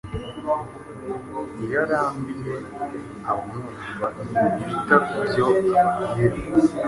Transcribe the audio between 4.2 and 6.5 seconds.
ntibita ku byo ababwira,